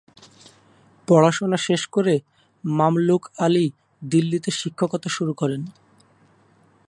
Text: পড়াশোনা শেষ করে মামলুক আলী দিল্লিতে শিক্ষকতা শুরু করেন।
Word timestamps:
পড়াশোনা 1.07 1.57
শেষ 1.67 1.81
করে 1.87 2.13
মামলুক 2.63 3.23
আলী 3.37 3.65
দিল্লিতে 4.01 4.49
শিক্ষকতা 4.51 5.09
শুরু 5.09 5.33
করেন। 5.33 5.61